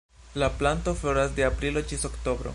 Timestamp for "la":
0.33-0.49